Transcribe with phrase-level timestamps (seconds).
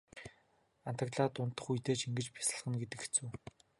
[0.89, 3.25] Адаглаад унтах үедээ ч ингэж бясалгана гэдэг хэцүү.